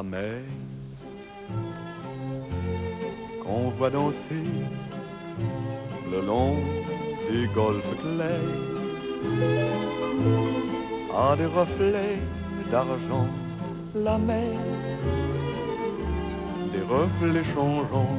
la 0.00 0.04
mer 0.04 0.40
qu'on 3.42 3.68
voit 3.76 3.90
danser 3.90 4.46
le 6.12 6.20
long 6.30 6.56
des 7.28 7.46
golfes 7.60 7.94
clairs. 8.02 8.60
À 11.24 11.36
des 11.36 11.50
reflets 11.60 12.18
d'argent 12.70 13.28
la 13.94 14.16
mer. 14.16 14.58
Des 16.72 16.84
reflets 16.96 17.48
changeants 17.54 18.16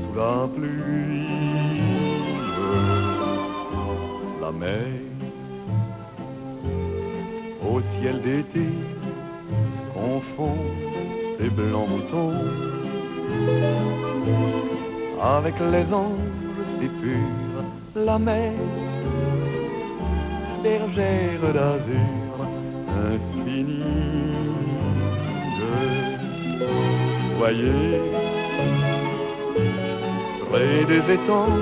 sous 0.00 0.14
la 0.22 0.36
pluie. 0.54 1.28
La 4.42 4.50
mer. 4.62 4.90
Au 7.70 7.80
ciel 7.92 8.16
d'été 8.22 8.66
ses 11.38 11.50
blancs 11.50 11.88
moutons 11.88 12.34
avec 15.22 15.54
les 15.60 15.86
anges 15.94 16.18
si 16.78 16.88
purs, 17.00 17.64
la 17.94 18.18
mer, 18.18 18.52
bergère 20.62 21.52
d'azur 21.54 22.36
infinie. 23.08 23.84
Voyez, 27.38 28.00
près 30.50 30.84
des 30.92 31.14
étangs, 31.14 31.56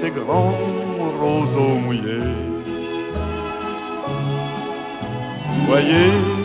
ces 0.00 0.10
grands 0.10 0.54
roseaux 1.20 1.78
mouillés. 1.84 2.34
Voyez, 5.66 6.39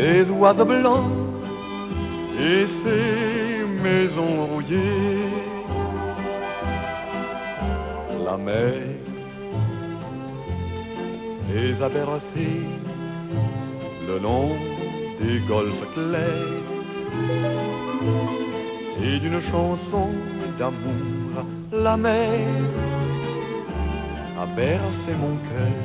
ces 0.00 0.30
oiseaux 0.30 0.64
blancs 0.64 1.10
et 2.38 2.64
ces 2.82 3.64
maisons 3.84 4.46
rouillées. 4.46 5.28
La 8.24 8.36
mer 8.36 8.72
les 11.52 11.82
a 11.82 11.88
bercés 11.88 12.66
le 14.08 14.18
long 14.26 14.50
des 15.20 15.38
golfes 15.52 15.86
clairs 15.94 16.68
et 19.02 19.18
d'une 19.18 19.42
chanson 19.52 20.08
d'amour, 20.58 21.44
la 21.72 21.96
mer 21.96 22.46
a 24.42 24.46
bercé 24.56 25.12
mon 25.22 25.36
cœur 25.48 25.76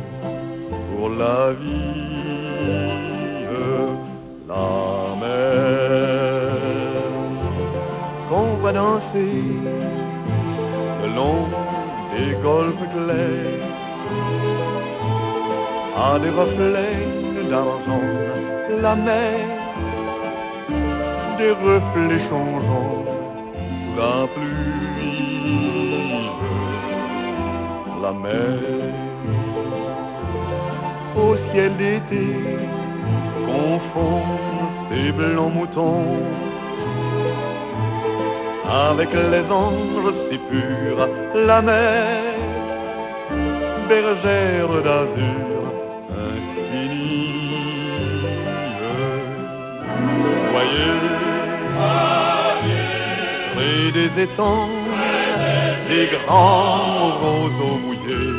pour 0.90 1.10
la 1.10 1.52
vie. 1.52 3.25
La 4.48 5.16
mer. 5.20 6.52
Qu'on 8.30 8.50
va 8.62 8.72
danser 8.74 9.42
le 11.02 11.08
long 11.16 11.48
des 12.14 12.32
golfes 12.44 12.88
clairs 12.94 13.66
à 15.98 16.20
des 16.20 16.30
reflets 16.30 17.08
d'argent, 17.50 18.10
la 18.82 18.96
mer, 18.96 19.40
des 21.40 21.52
reflets 21.52 22.24
changeants 22.30 23.06
sous 23.82 23.96
la 23.98 24.28
pluie, 24.36 26.30
la 28.04 28.12
mer. 28.12 28.60
Au 31.18 31.36
ciel 31.36 31.76
d'été 31.78 32.75
ces 35.06 35.12
blancs 35.12 35.54
moutons 35.54 36.20
avec 38.68 39.10
les 39.14 39.46
anges 39.52 40.14
si 40.30 40.38
purs, 40.38 41.08
la 41.36 41.62
mer, 41.62 42.22
bergère 43.88 44.74
d'azur 44.86 45.60
infinie. 46.28 47.30
Voyez, 50.54 50.96
près 53.54 53.92
des 53.98 54.24
étangs, 54.24 54.70
ces 55.88 56.06
grands 56.16 57.12
roseaux 57.22 57.80
mouillés. 57.84 58.34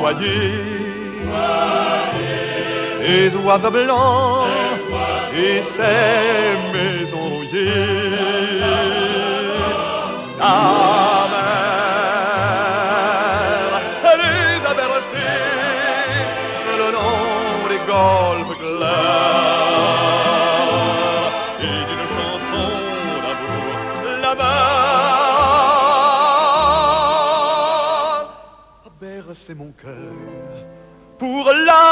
Voyez, 0.00 0.72
ces 3.04 3.30
oiseaux 3.36 3.70
blancs 3.70 4.46
et 5.34 5.62
ces 5.74 6.56
maisons 6.72 7.28
rouillées. 7.30 8.60
La 10.38 11.28
mer, 11.32 11.50
elle 14.10 14.20
les 14.20 14.60
a 14.70 14.72
bercés 14.74 15.40
le 16.80 16.88
long 16.96 17.68
des 17.68 17.80
golfes 17.92 18.54
clairs 18.58 19.22
et 21.60 21.80
d'une 21.88 22.08
chanson 22.16 22.68
d'amour 23.24 23.74
là-bas 24.22 24.62
a 28.86 28.88
bercé 29.00 29.52
mon 29.54 29.72
cœur 29.82 30.14
pour 31.18 31.44
la 31.68 31.91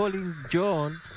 calling 0.00 0.32
John. 0.48 1.09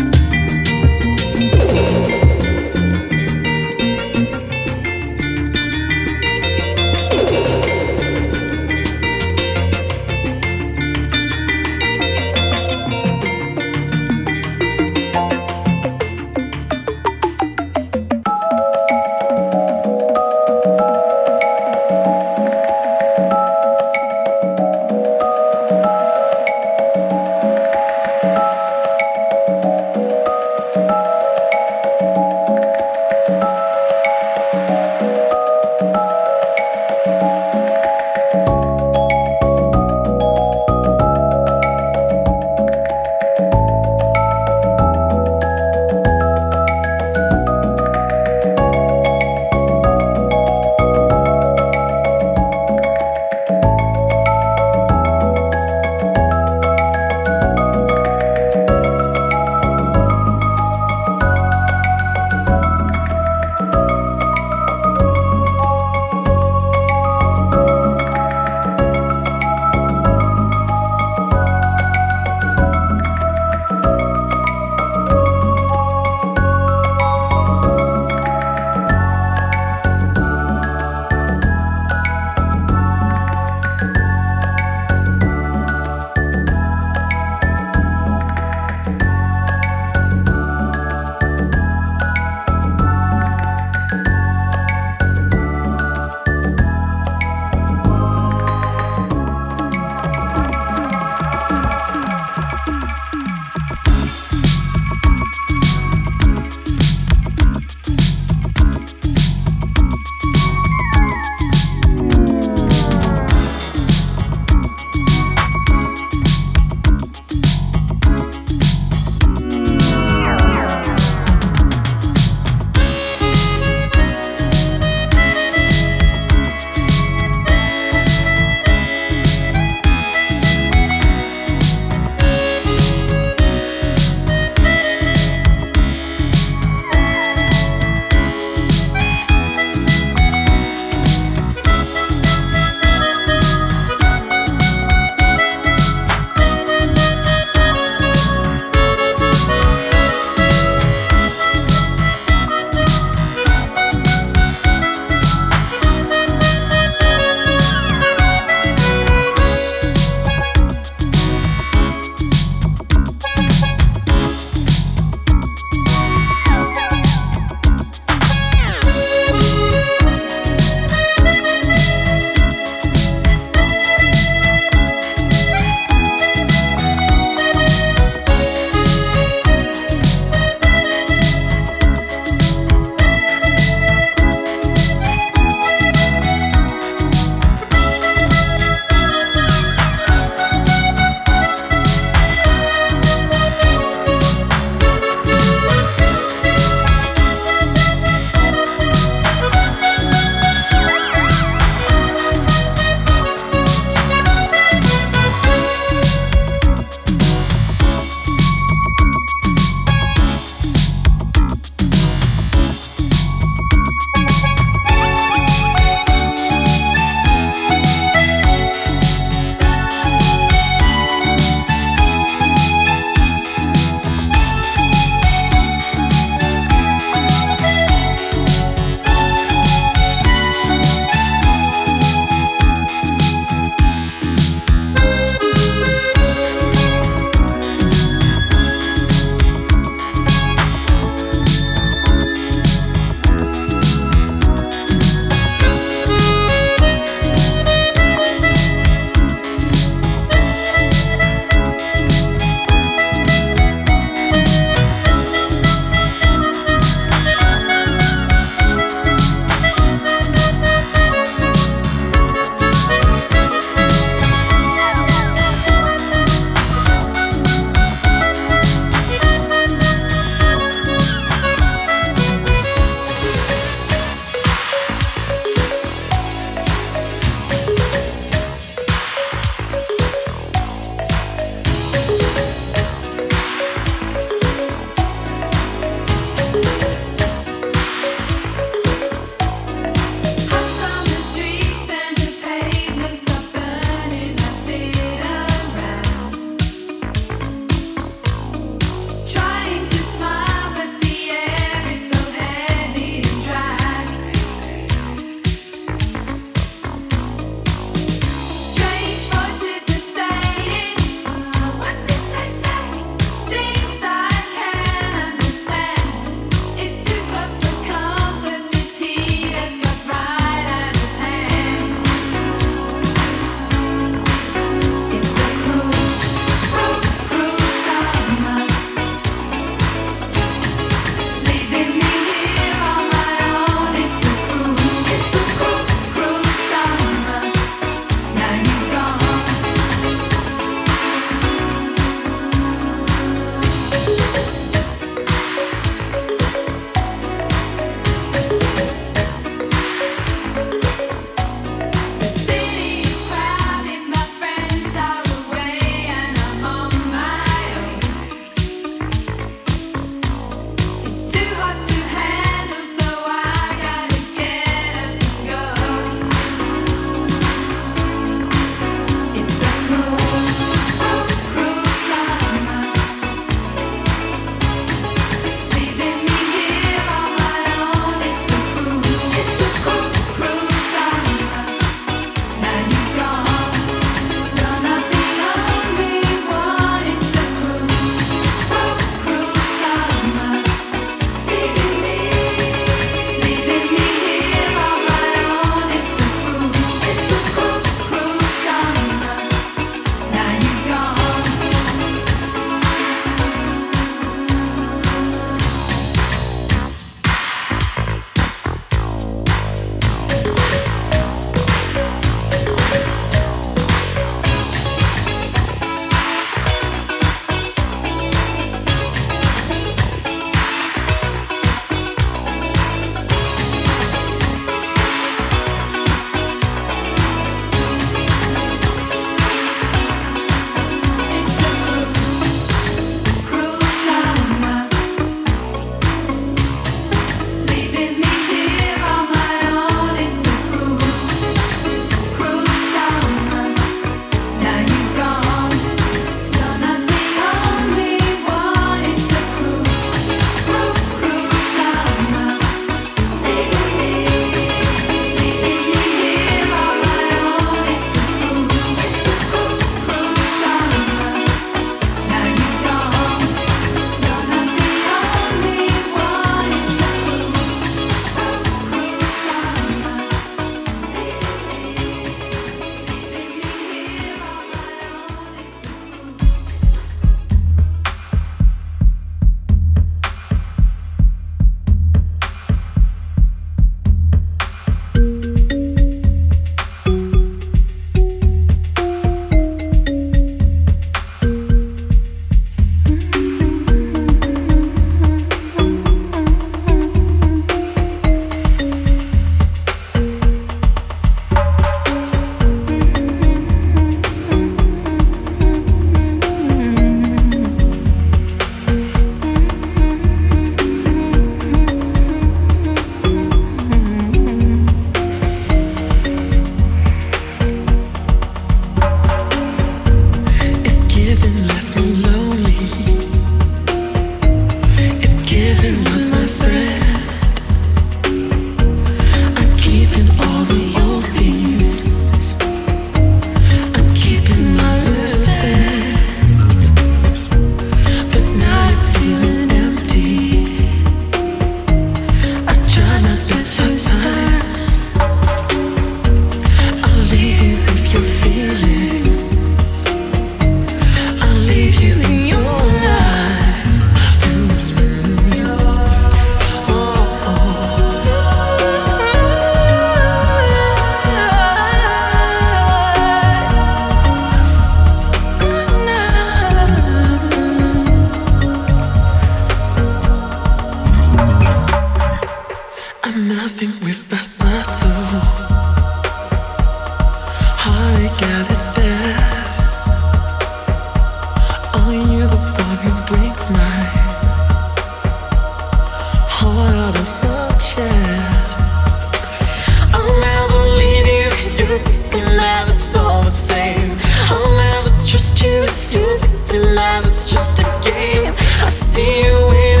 choose 595.61 596.11
to 596.11 596.19
be 596.41 596.47
the 596.71 596.93
love, 596.95 597.27
it's 597.27 597.49
just 597.51 597.79
a 597.79 597.83
game. 598.01 598.53
I 598.81 598.89
see 598.89 599.43
you 599.43 599.57
in 599.85 600.00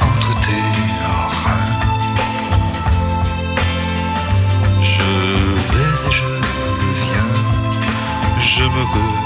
Entre 0.00 0.40
tes 0.40 0.66
reins, 1.44 1.66
je 4.82 5.02
vais 5.72 6.08
et 6.08 6.12
je 6.12 6.30
viens, 7.02 7.32
je 8.40 8.62
me 8.64 8.84
gueule. 8.94 9.25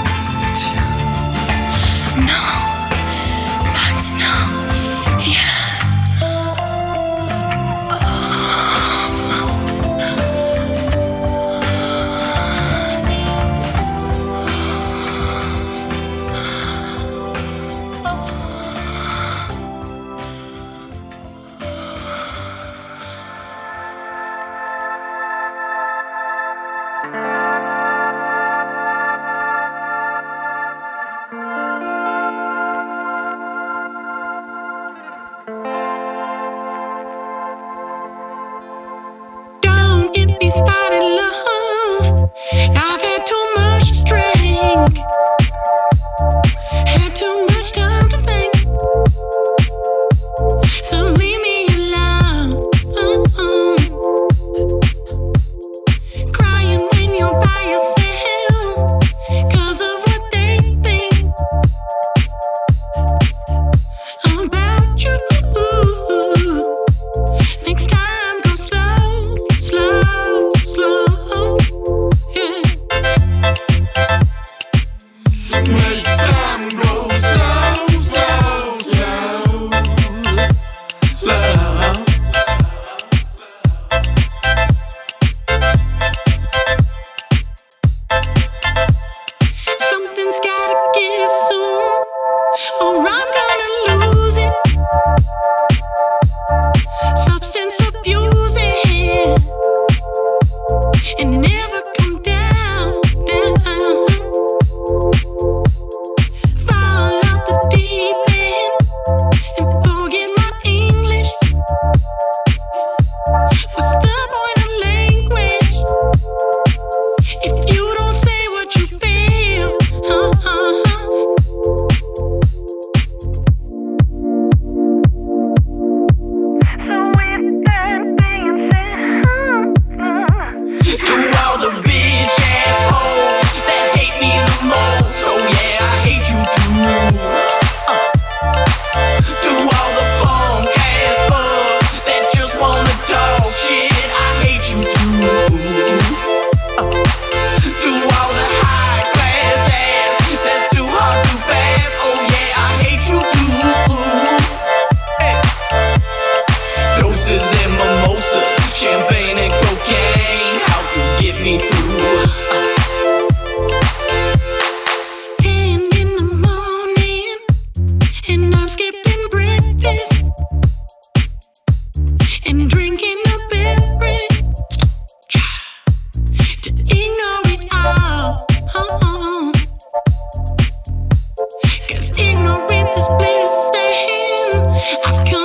I've 185.11 185.27
come 185.27 185.40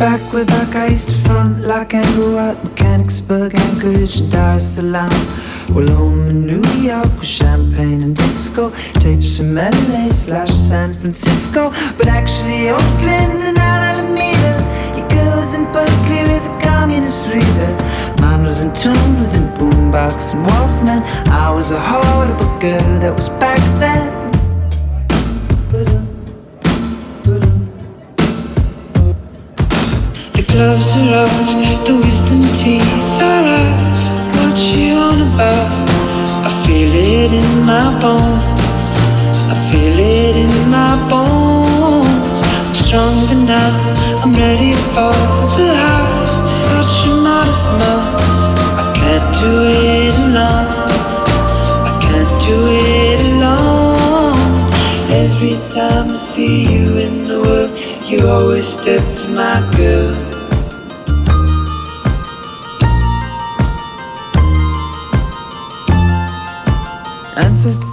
Back, 0.00 0.32
way 0.32 0.44
back, 0.44 0.74
I 0.74 0.86
used 0.86 1.10
to 1.10 1.14
front 1.28 1.60
like 1.60 1.92
Anglo 1.92 2.38
at 2.38 2.64
Mechanicsburg, 2.64 3.54
Anchorage, 3.54 4.30
Dar 4.30 4.56
es 4.56 4.76
Salaam. 4.76 5.12
Well, 5.74 5.88
home 5.88 6.26
in 6.26 6.46
New 6.46 6.64
York 6.80 7.12
with 7.18 7.26
champagne 7.26 8.02
and 8.02 8.16
disco, 8.16 8.70
tapes 8.94 9.36
from 9.36 9.56
LA 9.56 10.06
slash 10.06 10.54
San 10.54 10.94
Francisco, 10.94 11.68
but 11.98 12.08
actually 12.08 12.70
Oakland 12.70 13.42
and 13.42 13.58
Alameda. 13.58 14.54
Your 14.96 15.06
girls 15.10 15.52
in 15.52 15.64
Berkeley 15.70 16.22
with 16.32 16.48
a 16.48 16.60
communist 16.62 17.28
reader. 17.28 17.70
Mine 18.22 18.44
was 18.44 18.62
in 18.62 18.72
tune 18.74 19.20
with 19.20 19.34
a 19.34 19.44
boombox 19.58 20.32
and 20.32 20.46
Walkman. 20.46 21.02
I 21.28 21.50
was 21.50 21.72
a 21.72 21.78
horrible 21.78 22.58
girl 22.58 23.00
that 23.00 23.14
was 23.14 23.28
back 23.28 23.60
then. 23.78 24.19
Gloves 30.60 30.92
are 31.00 31.24
off, 31.24 31.86
the 31.86 31.94
wisdom 32.04 32.42
teeth 32.60 33.22
are 33.32 33.46
out. 33.60 34.00
What 34.36 34.58
you 34.76 34.92
on 34.92 35.18
about? 35.28 35.70
I 36.48 36.50
feel 36.64 36.92
it 36.92 37.32
in 37.40 37.50
my 37.64 37.88
bones. 38.02 38.90
I 39.52 39.56
feel 39.68 39.96
it 39.96 40.36
in 40.44 40.54
my 40.68 40.92
bones. 41.08 42.38
I'm 42.58 42.74
stronger 42.82 43.40
now. 43.52 43.72
I'm 44.22 44.32
ready 44.44 44.74
for 44.92 45.16
the 45.56 45.70
house. 45.88 46.34
Such 46.68 46.96
a 47.08 47.14
modest 47.24 47.66
mouth. 47.80 48.08
I 48.82 48.86
can't 49.00 49.28
do 49.40 49.52
it 49.88 50.14
alone. 50.26 50.68
I 51.88 51.92
can't 52.04 52.34
do 52.48 52.58
it 52.92 53.18
alone. 53.32 54.40
Every 55.24 55.56
time 55.74 56.10
I 56.10 56.16
see 56.16 56.56
you 56.74 56.98
in 56.98 57.24
the 57.24 57.40
world, 57.40 57.72
you 58.10 58.28
always 58.28 58.66
step 58.68 59.02
to 59.20 59.28
my 59.30 59.56
girl. 59.74 60.19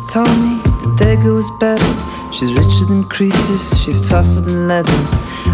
Told 0.09 0.29
me 0.39 0.61
that 0.63 1.19
their 1.19 1.33
was 1.33 1.51
better. 1.59 1.93
She's 2.31 2.51
richer 2.53 2.85
than 2.85 3.03
Croesus, 3.09 3.77
she's 3.83 3.99
tougher 3.99 4.39
than 4.39 4.67
leather. 4.67 4.99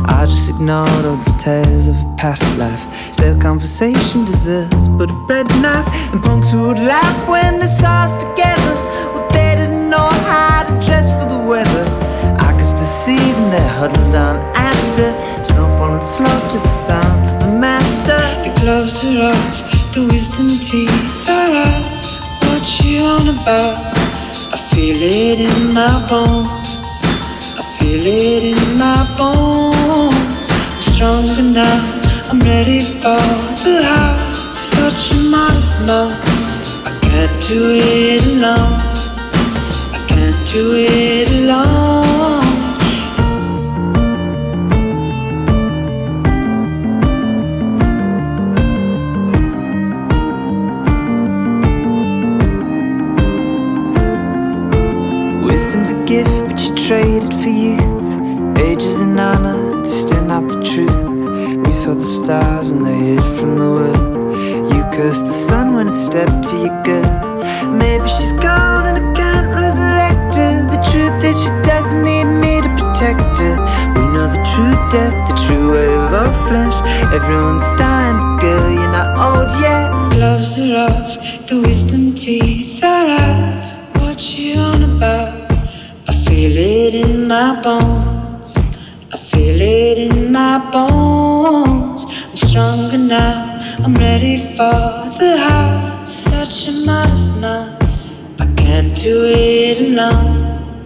I 0.05 0.25
just 0.27 0.49
ignored 0.49 1.05
all 1.05 1.17
the 1.17 1.35
tales 1.39 1.87
of 1.87 1.95
a 1.95 2.15
past 2.17 2.45
life. 2.57 2.83
Stale 3.13 3.39
conversation 3.39 4.25
deserves 4.25 4.87
but 4.89 5.09
a 5.09 5.13
bread 5.25 5.47
knife. 5.61 5.87
And 6.11 6.21
punks 6.21 6.51
who 6.51 6.67
would 6.67 6.77
laugh 6.77 7.17
when 7.27 7.59
they 7.59 7.67
saw 7.67 8.03
us 8.03 8.15
together. 8.23 8.73
Well, 9.13 9.27
they 9.29 9.55
didn't 9.55 9.89
know 9.89 10.09
how 10.29 10.63
to 10.69 10.73
dress 10.85 11.09
for 11.17 11.27
the 11.29 11.39
weather. 11.39 11.85
I 12.37 12.53
could 12.55 12.65
still 12.65 12.93
see 13.05 13.17
them 13.17 13.49
there 13.49 13.73
huddled 13.79 14.13
on 14.13 14.37
Astor. 14.53 15.11
Snow 15.43 15.65
falling 15.77 16.01
slow 16.01 16.37
to 16.53 16.57
the 16.59 16.69
sound 16.69 17.21
of 17.29 17.35
the 17.41 17.59
master. 17.59 18.21
The 18.45 18.53
gloves 18.61 19.03
are 19.09 19.33
off, 19.33 19.93
the 19.95 20.05
wisdom 20.05 20.49
teeth 20.49 21.29
are 21.29 21.53
out. 21.65 22.05
What 22.45 22.85
you 22.85 23.01
on 23.01 23.27
about? 23.29 23.92
Feel 24.83 25.01
it 25.01 25.39
in 25.39 25.73
my 25.73 26.05
bones. 26.09 26.81
I 27.57 27.63
feel 27.79 28.05
it 28.05 28.43
in 28.43 28.77
my 28.77 28.99
bones. 29.17 30.51
I'm 30.51 30.93
stronger 30.93 31.41
now. 31.41 32.01
I'm 32.29 32.41
ready 32.41 32.81
for 32.81 33.23
the 33.63 33.81
house. 33.81 34.41
Such 34.75 35.13
a 35.13 35.23
modest 35.29 35.79
mouth. 35.87 36.11
I 36.85 36.99
can't 37.01 37.47
do 37.47 37.61
it 37.71 38.27
alone. 38.27 38.73
I 39.93 40.05
can't 40.09 40.51
do 40.51 40.73
it 40.75 41.29
alone. 41.31 42.02
But 56.93 57.07
you 57.07 57.19
trade 57.19 57.23
it 57.23 57.33
for 57.41 57.49
youth. 57.49 58.57
ages 58.59 58.95
is 58.95 59.01
an 59.01 59.19
honor, 59.19 59.79
it's 59.79 59.91
still 59.91 60.23
not 60.23 60.47
the 60.47 60.59
truth. 60.71 61.65
We 61.65 61.71
saw 61.71 61.93
the 61.93 62.05
stars 62.05 62.69
and 62.69 62.85
they 62.85 62.97
hid 63.07 63.23
from 63.39 63.57
the 63.57 63.69
world. 63.77 64.13
You 64.71 64.81
cursed 64.93 65.25
the 65.25 65.31
sun 65.31 65.73
when 65.75 65.87
it 65.87 65.95
stepped 65.95 66.49
to 66.49 66.55
your 66.65 66.83
girl. 66.83 67.15
Maybe 67.83 68.07
she's 68.07 68.33
gone 68.33 68.85
and 68.89 68.97
I 69.01 69.05
can't 69.21 69.49
resurrect 69.61 70.35
her. 70.35 70.53
The 70.73 70.81
truth 70.91 71.17
is, 71.29 71.35
she 71.43 71.49
doesn't 71.71 72.03
need 72.03 72.29
me 72.43 72.61
to 72.61 72.69
protect 72.79 73.39
her. 73.43 73.55
We 73.95 74.03
know 74.13 74.27
the 74.35 74.43
true 74.51 74.77
death, 74.95 75.17
the 75.29 75.37
true 75.45 75.73
way 75.73 75.91
of 75.95 76.13
our 76.21 76.33
flesh. 76.47 76.77
Everyone's 77.17 77.69
dying, 77.81 78.17
but 78.21 78.41
girl, 78.41 78.69
you're 78.77 78.95
not 78.99 79.09
old 79.27 79.51
yet. 79.65 79.89
Gloves 80.13 80.59
are 80.59 80.75
off, 80.89 81.11
the 81.47 81.59
wisdom 81.59 82.13
teeth 82.13 82.83
are 82.83 83.07
out. 83.07 83.42
It 86.85 86.95
in 86.95 87.27
my 87.27 87.61
bones. 87.61 88.57
I 89.13 89.17
feel 89.17 89.59
it 89.61 89.97
in 90.07 90.31
my 90.31 90.57
bones. 90.71 92.03
I'm 92.05 92.37
stronger 92.49 92.97
now. 92.97 93.35
I'm 93.83 93.95
ready 93.95 94.37
for 94.57 94.79
the 95.21 95.33
house. 95.49 96.13
Such 96.31 96.67
a 96.67 96.73
modest 96.85 97.37
mouth. 97.37 97.81
I 98.41 98.47
can't 98.61 98.93
do 98.97 99.15
it 99.25 99.77
alone. 99.87 100.83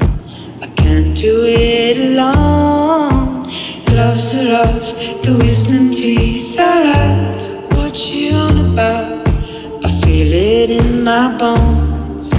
I 0.61 0.67
can't 0.81 1.15
do 1.17 1.33
it 1.45 1.97
alone. 2.07 3.49
Gloves 3.87 4.35
are 4.35 4.53
off. 4.65 4.87
The 5.23 5.33
wisdom 5.41 5.89
teeth 5.91 6.59
are 6.59 6.85
out. 7.01 7.73
What 7.75 7.95
you 8.11 8.35
on 8.35 8.57
about? 8.71 9.27
I 9.87 9.89
feel 10.01 10.31
it 10.31 10.69
in 10.69 11.03
my 11.03 11.25
bones. 11.41 12.31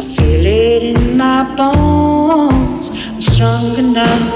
I 0.00 0.02
feel 0.14 0.44
it 0.44 0.82
in 0.82 1.16
my 1.16 1.54
bones. 1.56 1.95
I'm 3.68 3.74
stronger 3.74 4.35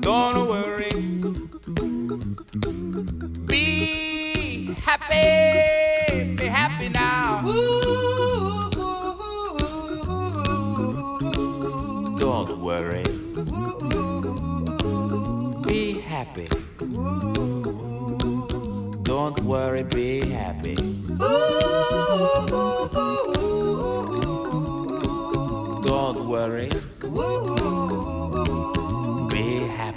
Don't 0.00 0.48
worry. 0.48 0.90
Be 3.46 4.74
happy. 4.82 6.34
Be 6.36 6.46
happy 6.46 6.88
now. 6.88 7.42
Don't 12.18 12.60
worry. 12.60 13.04
Be 15.66 16.00
happy. 16.00 16.48
Don't 19.02 19.40
worry, 19.40 19.82
be 19.84 20.20
happy. 20.28 20.76
Don't 25.82 26.28
worry. 26.28 26.68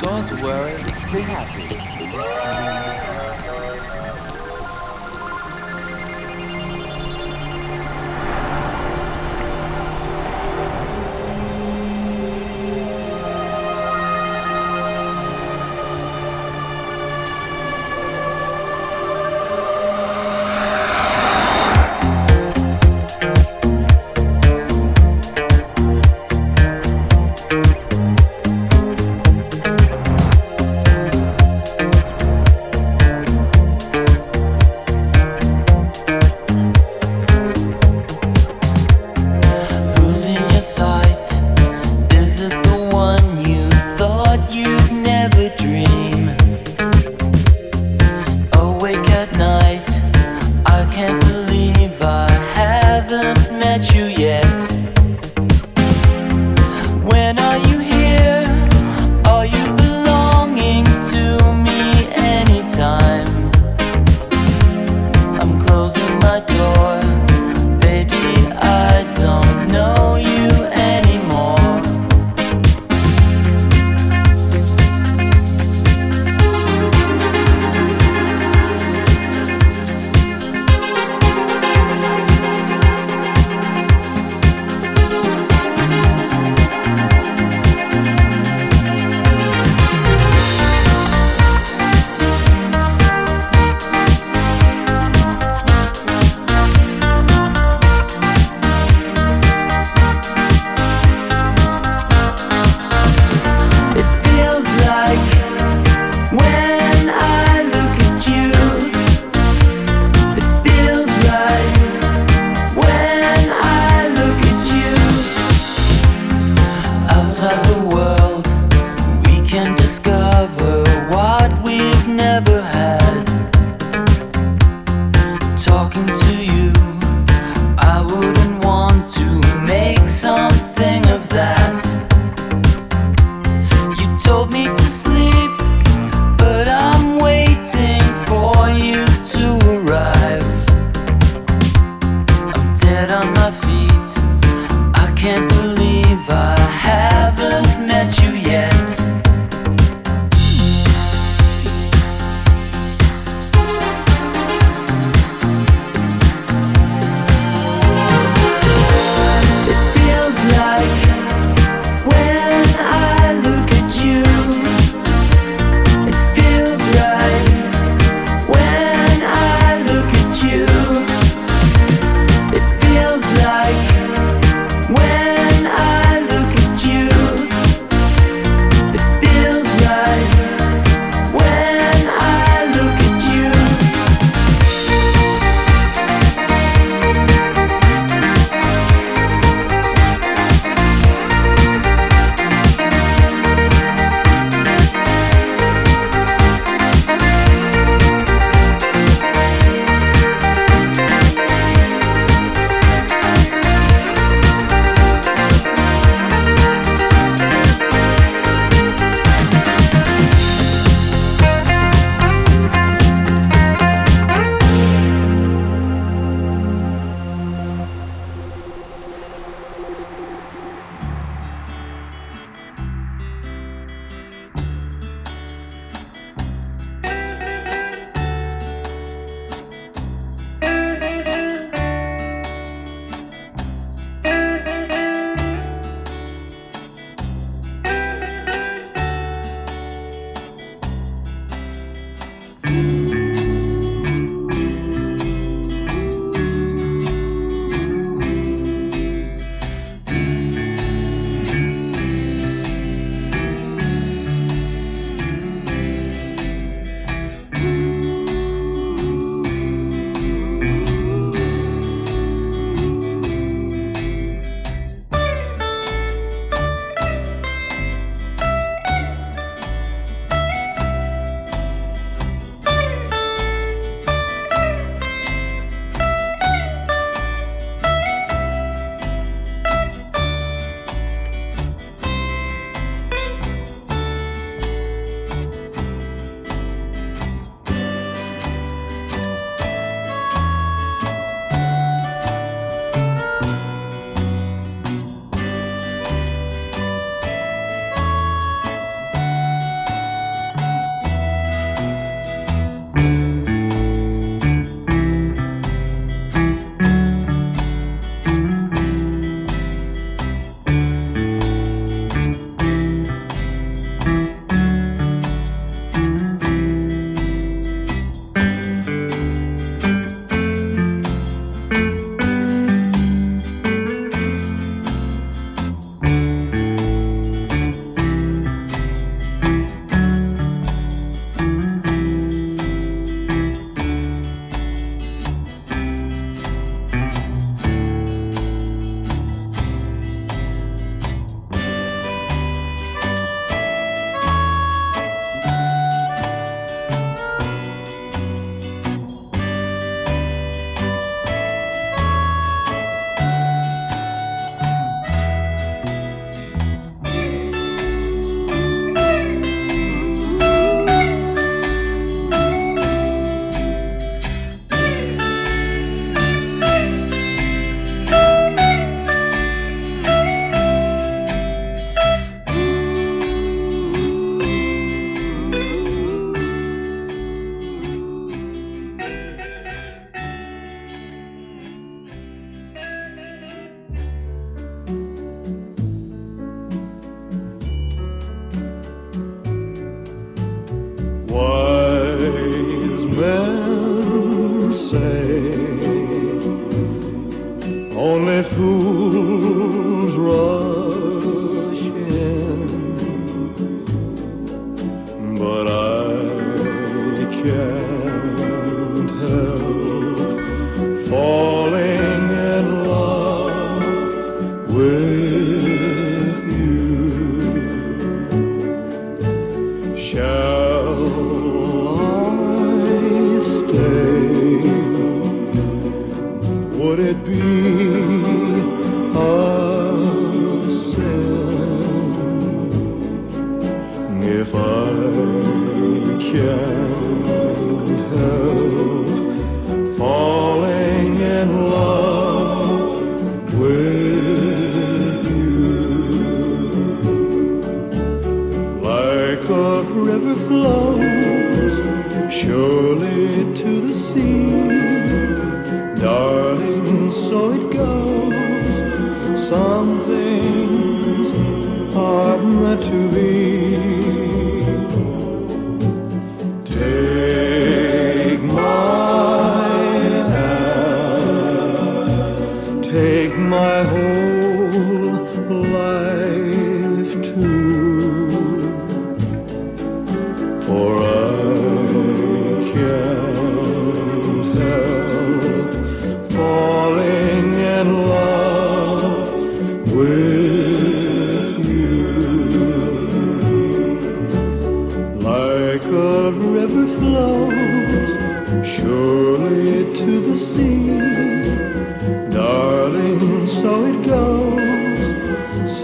Don't 0.00 0.42
worry, 0.42 0.76
be 1.12 1.20
happy. 1.20 1.83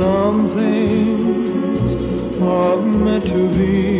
Some 0.00 0.48
things 0.48 1.94
are 2.40 2.78
meant 2.78 3.26
to 3.26 3.50
be 3.50 3.99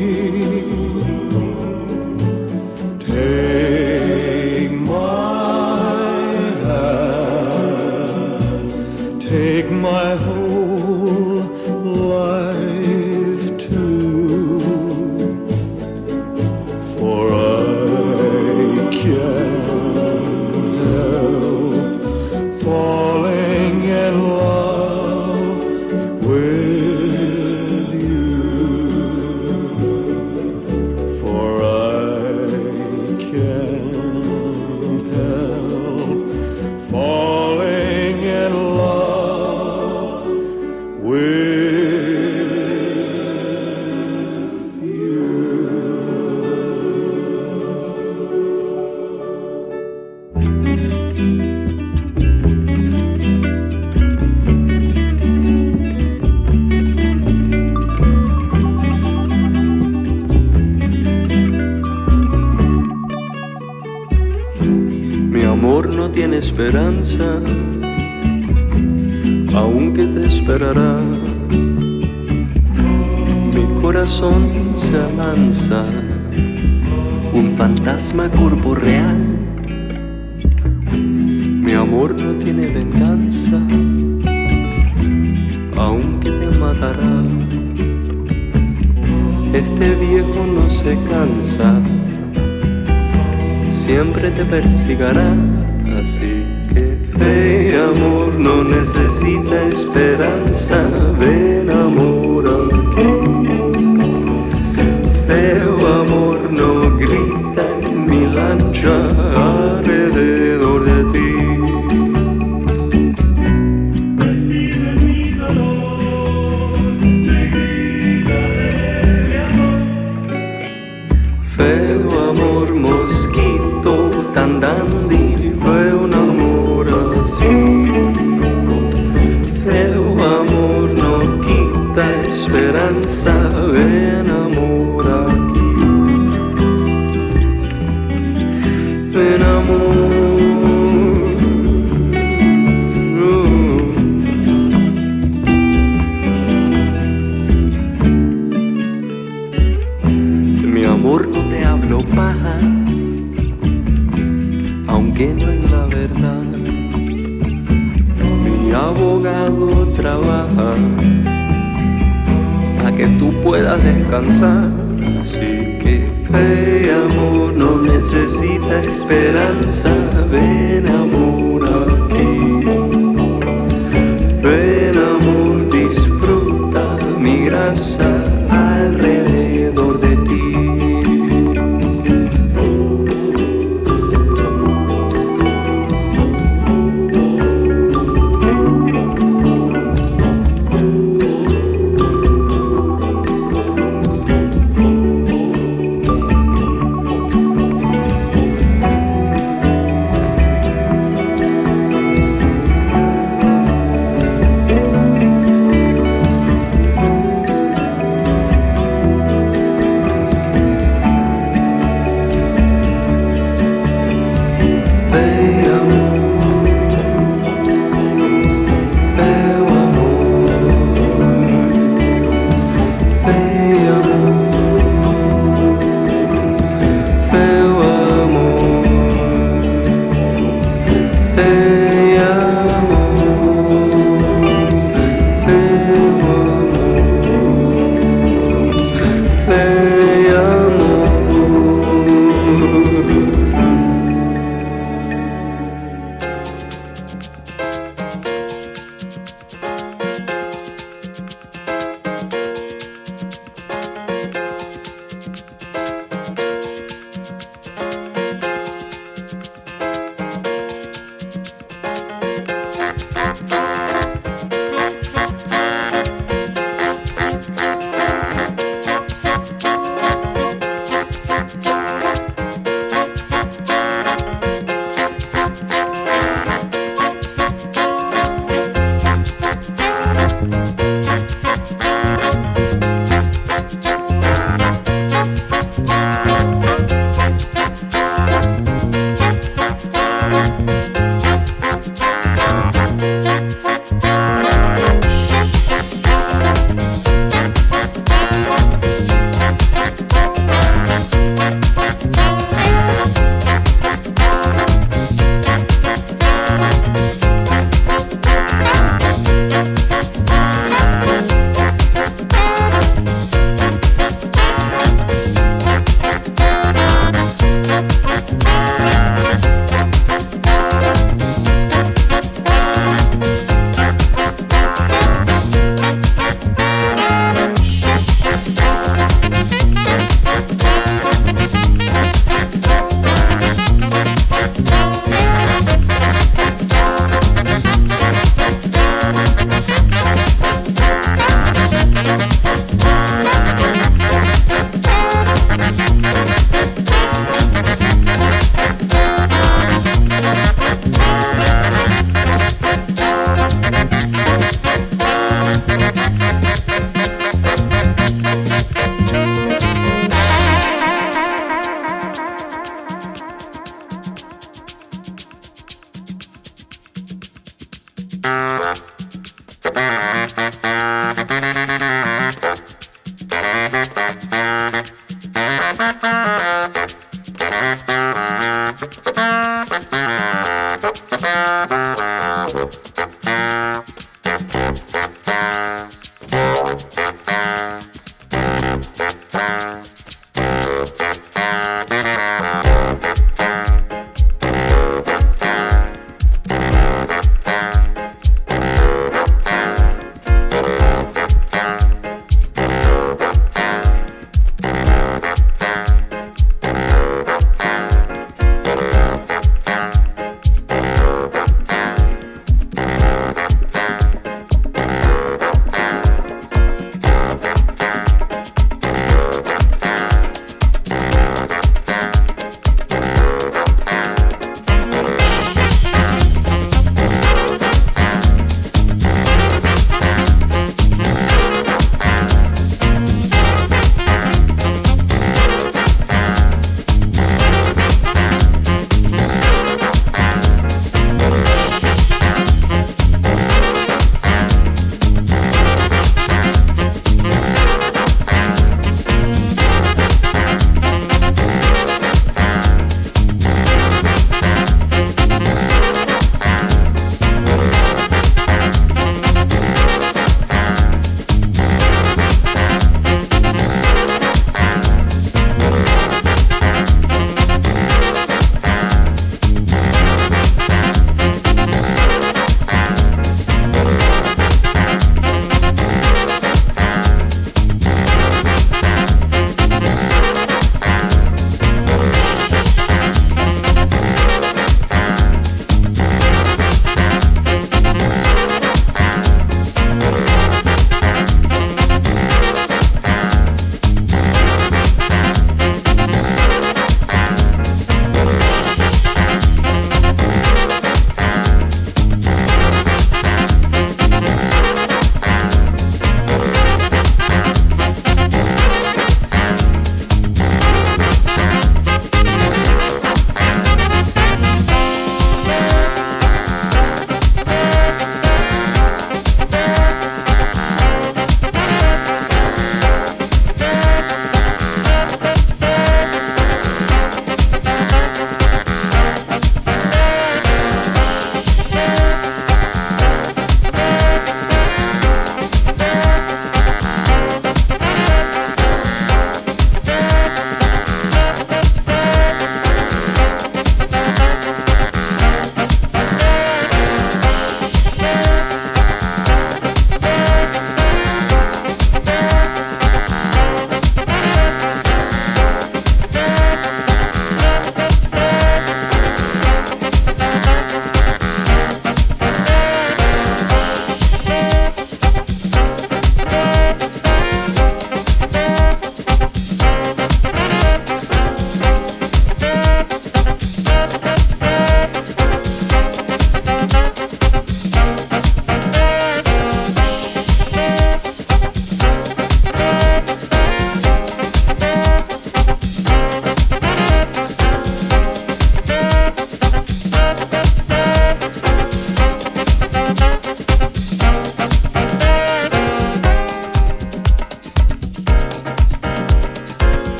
te 94.96 95.29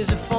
is 0.00 0.12
a 0.12 0.29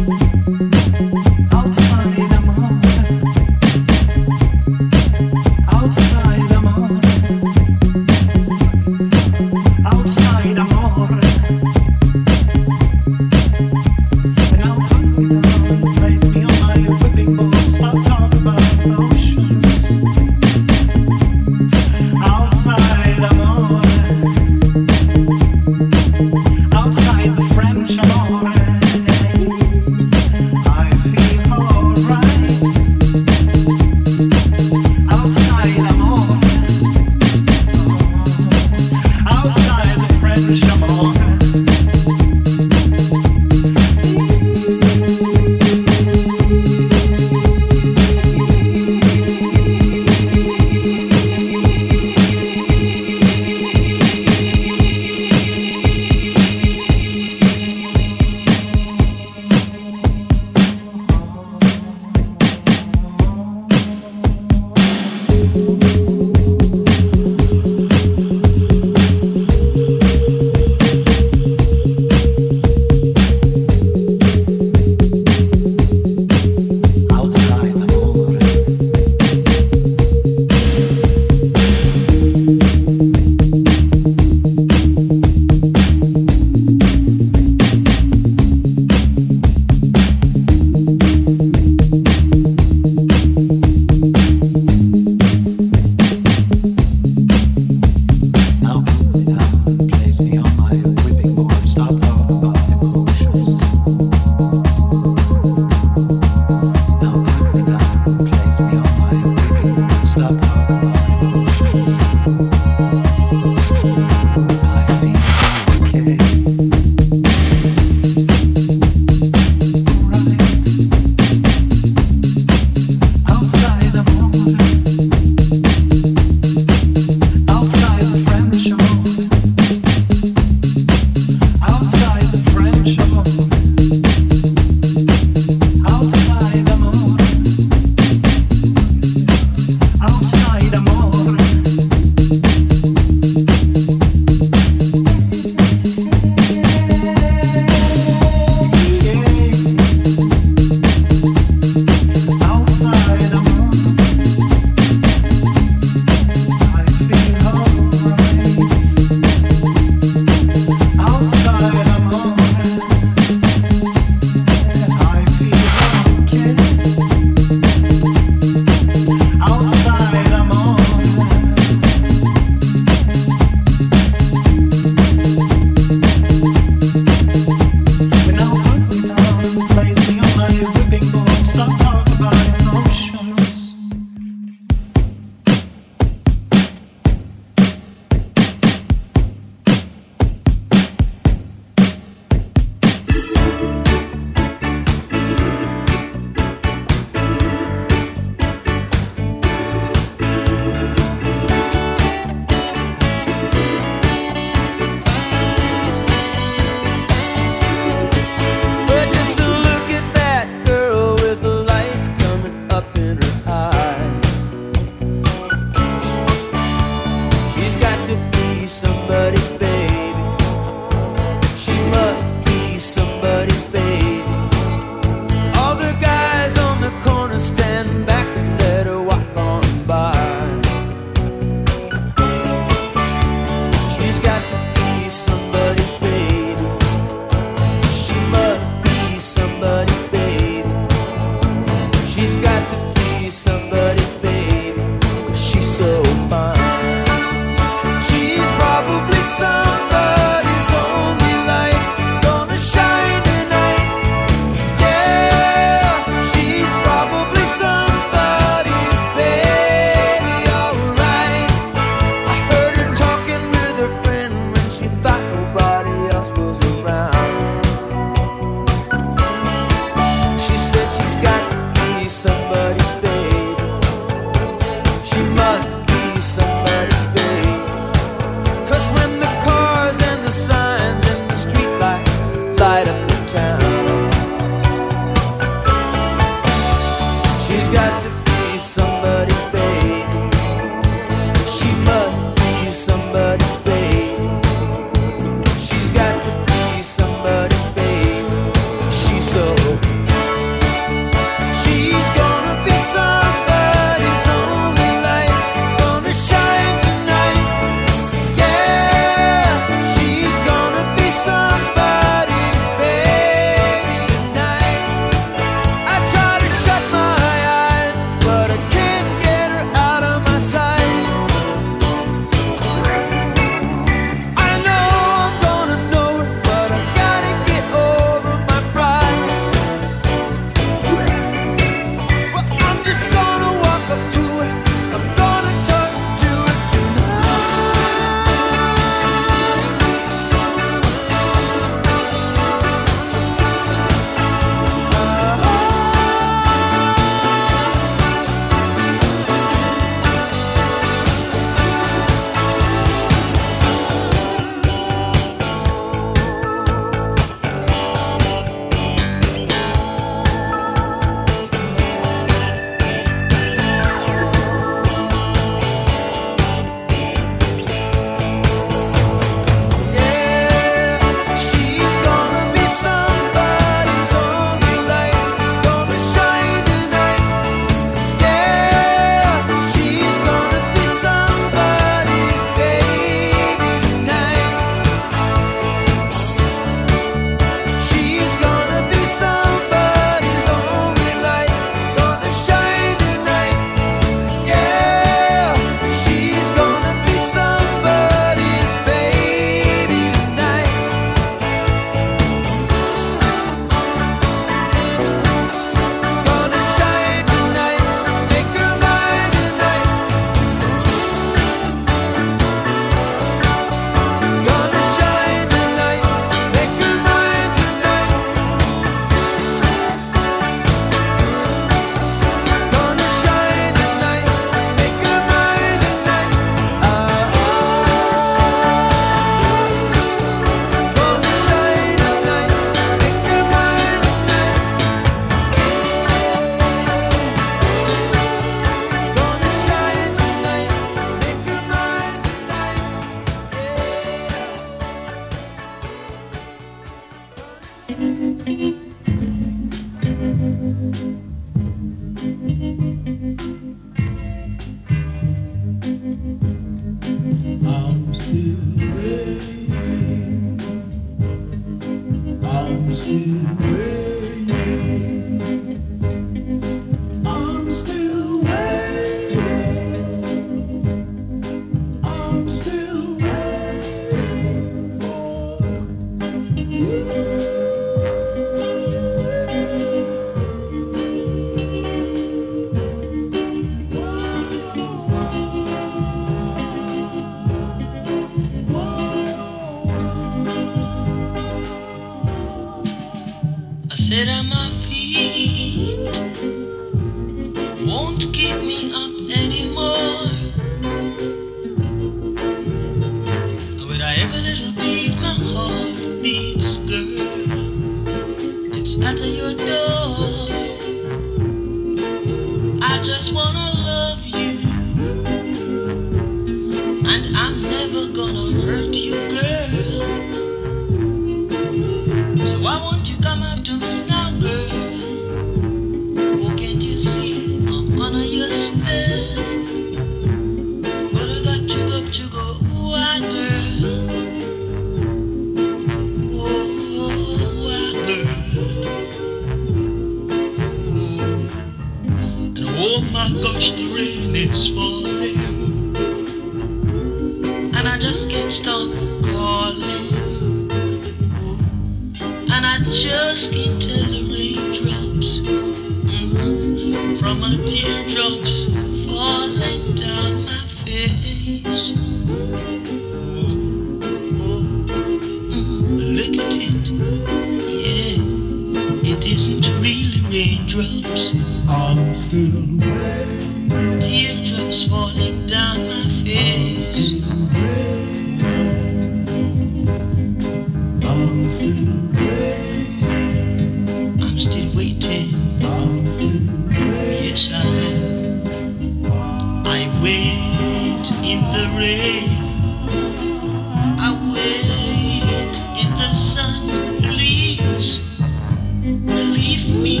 relieve 598.82 599.68
me 599.68 600.00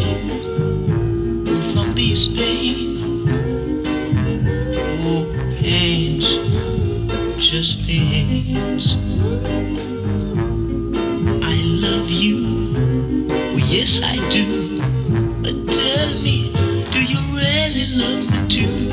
from 1.72 1.94
these 1.94 2.26
pain. 2.28 3.28
Oh, 5.04 5.24
pains, 5.60 6.24
just 7.38 7.78
pains. 7.86 8.96
I 11.44 11.54
love 11.62 12.10
you, 12.10 12.74
well, 13.28 13.58
yes 13.58 14.00
I 14.02 14.16
do. 14.30 14.80
But 15.42 15.54
tell 15.72 16.14
me, 16.20 16.52
do 16.90 17.02
you 17.02 17.20
really 17.36 17.86
love 17.94 18.30
me 18.30 18.48
too? 18.48 18.91